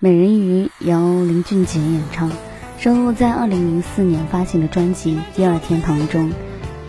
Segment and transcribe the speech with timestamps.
[0.00, 2.30] 美人鱼由林俊杰演唱，
[2.78, 6.30] 收录在2004年发行的专辑《第二天堂》中。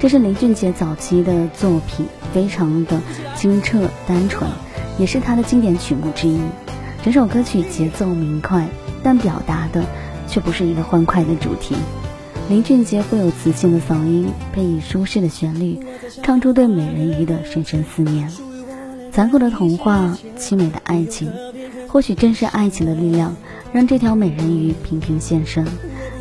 [0.00, 3.00] 这是林俊杰早期的作品，非常的
[3.36, 4.50] 清澈单纯，
[4.98, 6.36] 也是他的经典曲目之一。
[7.04, 8.66] 整首歌曲节奏明快，
[9.04, 9.84] 但表达的
[10.26, 11.76] 却不是一个欢快的主题。
[12.48, 15.78] 林俊杰富有磁性的嗓音，配以舒适的旋律，
[16.24, 18.28] 唱出对美人鱼的深深思念。
[19.12, 21.30] 残酷的童话，凄美的爱情。
[21.88, 23.34] 或许正是爱情的力量，
[23.72, 25.66] 让这条美人鱼频频现身，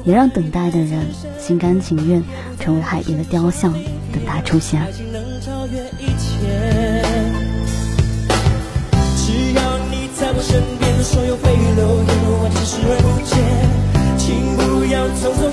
[0.04, 1.02] 也让等待的人
[1.38, 2.23] 心甘情愿
[2.60, 3.73] 成为海边的雕像，
[4.12, 4.82] 等他出现。
[9.18, 13.36] 只要你在我身边，所有蜚楼烟火我视而不见，
[14.18, 15.52] 请不要匆匆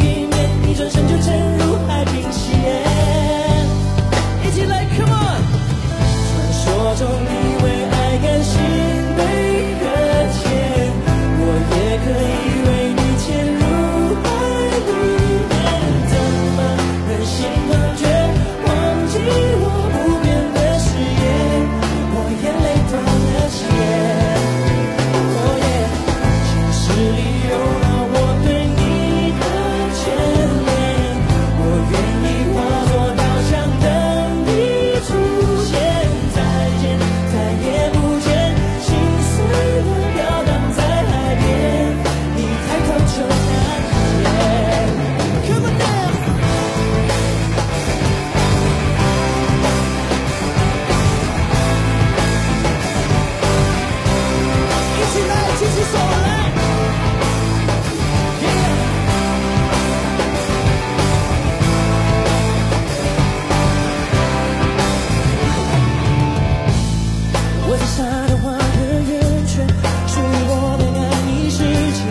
[67.72, 68.60] 我摘下的花和
[69.08, 69.16] 圆
[69.46, 69.66] 圈，
[70.06, 71.56] 属于我的安逸世
[71.96, 72.04] 界，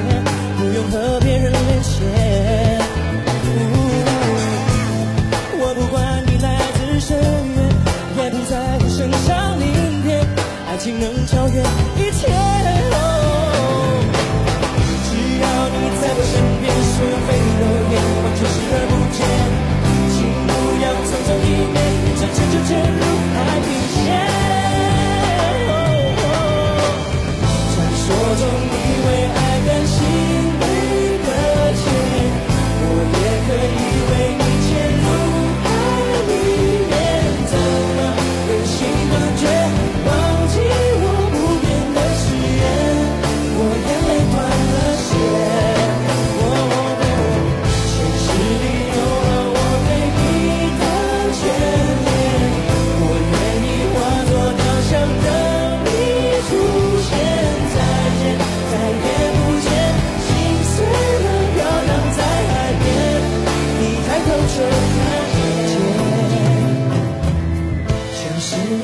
[0.58, 1.94] 不用和别人连接。
[5.60, 7.14] 我不管你来自深
[7.54, 7.62] 渊，
[8.18, 10.26] 也不在乎身上鳞片，
[10.68, 11.62] 爱情能超越。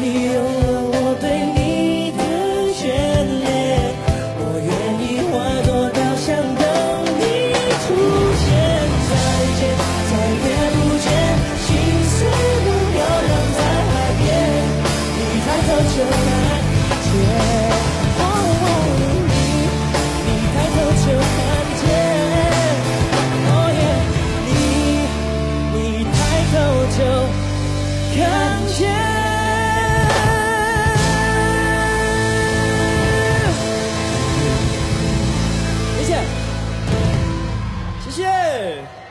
[0.07, 0.76] feel.
[38.17, 38.23] 谢。
[38.23, 39.06] 谢